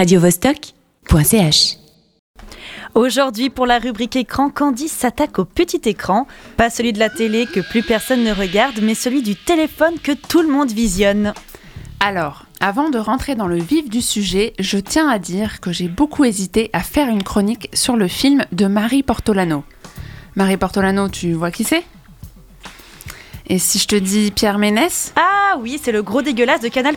[0.00, 1.76] radiovostok.ch.
[2.94, 6.26] Aujourd'hui, pour la rubrique écran, Candice s'attaque au petit écran.
[6.56, 10.12] Pas celui de la télé que plus personne ne regarde, mais celui du téléphone que
[10.12, 11.34] tout le monde visionne.
[12.00, 15.88] Alors, avant de rentrer dans le vif du sujet, je tiens à dire que j'ai
[15.88, 19.64] beaucoup hésité à faire une chronique sur le film de Marie Portolano.
[20.34, 21.84] Marie Portolano, tu vois qui c'est?
[23.48, 25.12] Et si je te dis Pierre Ménès?
[25.16, 26.96] Ah oui, c'est le gros dégueulasse de Canal+.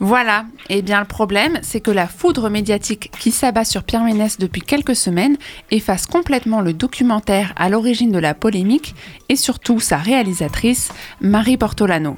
[0.00, 0.46] Voilà.
[0.68, 4.62] Eh bien, le problème, c'est que la foudre médiatique qui s'abat sur Pierre Ménès depuis
[4.62, 5.36] quelques semaines
[5.70, 8.94] efface complètement le documentaire à l'origine de la polémique
[9.28, 12.16] et surtout sa réalisatrice, Marie Portolano.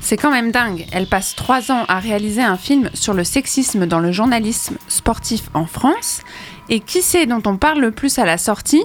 [0.00, 0.86] C'est quand même dingue.
[0.92, 5.44] Elle passe trois ans à réaliser un film sur le sexisme dans le journalisme sportif
[5.54, 6.20] en France.
[6.68, 8.84] Et qui c'est dont on parle le plus à la sortie?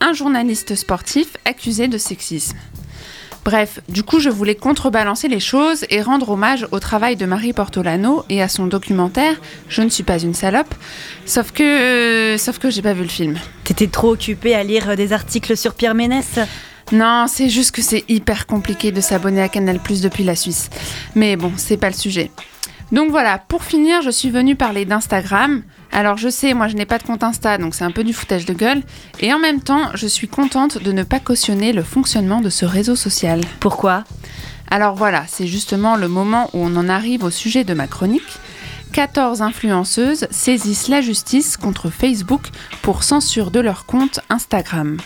[0.00, 2.56] Un journaliste sportif accusé de sexisme.
[3.44, 7.52] Bref, du coup, je voulais contrebalancer les choses et rendre hommage au travail de Marie
[7.52, 9.36] Portolano et à son documentaire
[9.68, 10.74] Je ne suis pas une salope.
[11.26, 13.36] Sauf que, euh, sauf que j'ai pas vu le film.
[13.64, 16.38] T'étais trop occupée à lire des articles sur Pierre Ménès?
[16.92, 20.70] Non, c'est juste que c'est hyper compliqué de s'abonner à Canal Plus depuis la Suisse.
[21.14, 22.30] Mais bon, c'est pas le sujet.
[22.92, 25.62] Donc voilà, pour finir, je suis venue parler d'Instagram.
[25.90, 28.12] Alors je sais, moi je n'ai pas de compte Insta, donc c'est un peu du
[28.12, 28.82] foutage de gueule.
[29.20, 32.64] Et en même temps, je suis contente de ne pas cautionner le fonctionnement de ce
[32.64, 33.40] réseau social.
[33.60, 34.04] Pourquoi?
[34.70, 38.38] Alors voilà, c'est justement le moment où on en arrive au sujet de ma chronique.
[38.92, 42.48] 14 influenceuses saisissent la justice contre Facebook
[42.82, 44.98] pour censure de leur compte Instagram.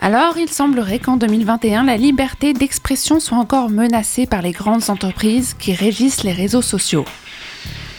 [0.00, 5.54] Alors, il semblerait qu'en 2021, la liberté d'expression soit encore menacée par les grandes entreprises
[5.58, 7.04] qui régissent les réseaux sociaux.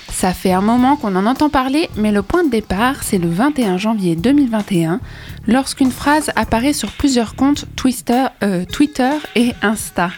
[0.10, 3.30] Ça fait un moment qu'on en entend parler, mais le point de départ, c'est le
[3.30, 5.00] 21 janvier 2021,
[5.48, 10.12] lorsqu'une phrase apparaît sur plusieurs comptes Twitter, euh, Twitter et Insta.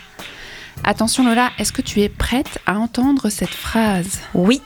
[0.84, 4.20] Attention Lola, est-ce que tu es prête à entendre cette phrase?
[4.34, 4.62] Oui,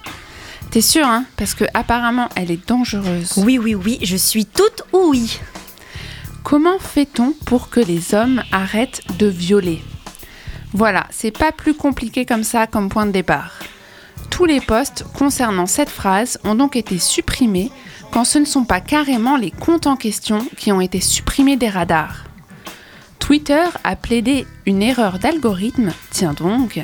[0.72, 1.24] T'es sûre, hein?
[1.38, 3.34] Parce que apparemment, elle est dangereuse.
[3.38, 5.40] oui, oui, oui, je suis toute oui.
[6.46, 9.82] Comment fait-on pour que les hommes arrêtent de violer?
[10.74, 13.58] Voilà, c'est pas plus compliqué comme ça comme point de départ.
[14.30, 17.72] Tous les posts concernant cette phrase ont donc été supprimés
[18.12, 21.68] quand ce ne sont pas carrément les comptes en question qui ont été supprimés des
[21.68, 22.26] radars.
[23.18, 26.80] Twitter a plaidé une erreur d'algorithme, tiens donc.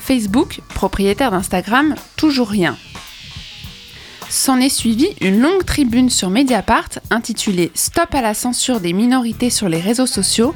[0.00, 2.76] Facebook, propriétaire d'Instagram, toujours rien.
[4.30, 9.48] S'en est suivi une longue tribune sur Mediapart intitulée Stop à la censure des minorités
[9.48, 10.54] sur les réseaux sociaux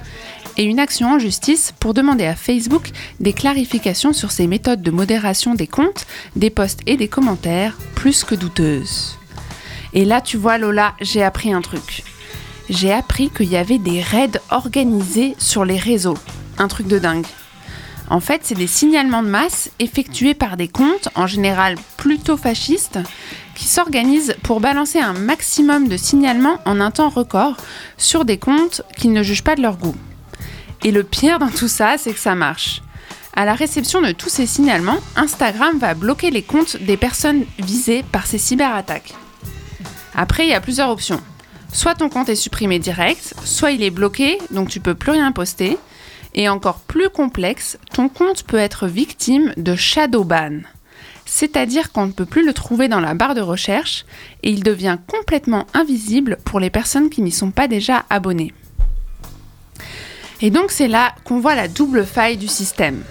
[0.59, 4.91] et une action en justice pour demander à Facebook des clarifications sur ses méthodes de
[4.91, 6.07] modération des comptes,
[6.37, 9.19] des posts et des commentaires plus que douteuses.
[9.95, 12.05] Et là, tu vois, Lola, j'ai appris un truc.
[12.69, 16.19] J'ai appris qu'il y avait des raids organisés sur les réseaux.
[16.59, 17.27] Un truc de dingue.
[18.11, 22.99] En fait, c'est des signalements de masse effectués par des comptes, en général plutôt fascistes,
[23.55, 27.57] qui s'organisent pour balancer un maximum de signalements en un temps record
[27.97, 29.97] sur des comptes qu'ils ne jugent pas de leur goût.
[30.85, 32.83] Et le pire dans tout ça, c'est que ça marche.
[33.35, 38.05] À la réception de tous ces signalements, Instagram va bloquer les comptes des personnes visées
[38.13, 39.15] par ces cyberattaques.
[40.15, 41.21] Après, il y a plusieurs options.
[41.73, 45.33] Soit ton compte est supprimé direct, soit il est bloqué, donc tu peux plus rien
[45.33, 45.79] poster.
[46.35, 50.61] Et encore plus complexe, ton compte peut être victime de shadow ban.
[51.25, 54.05] C'est-à-dire qu'on ne peut plus le trouver dans la barre de recherche
[54.43, 58.53] et il devient complètement invisible pour les personnes qui n'y sont pas déjà abonnées.
[60.41, 63.03] Et donc c'est là qu'on voit la double faille du système.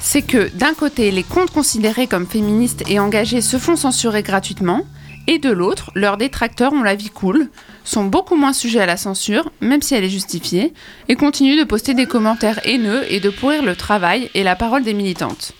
[0.00, 4.84] C'est que d'un côté, les comptes considérés comme féministes et engagés se font censurer gratuitement,
[5.28, 7.48] et de l'autre, leurs détracteurs ont la vie cool,
[7.84, 10.72] sont beaucoup moins sujets à la censure, même si elle est justifiée,
[11.08, 14.82] et continuent de poster des commentaires haineux et de pourrir le travail et la parole
[14.82, 15.52] des militantes.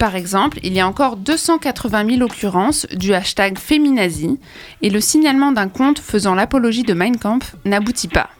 [0.00, 4.40] Par exemple, il y a encore 280 000 occurrences du hashtag Féminazi,
[4.80, 8.30] et le signalement d'un compte faisant l'apologie de Mein Kampf n'aboutit pas.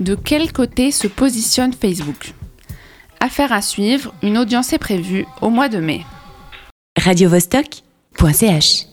[0.00, 2.34] De quel côté se positionne Facebook?
[3.20, 6.04] Affaire à suivre, une audience est prévue au mois de mai.
[6.98, 8.86] radiovostok.ch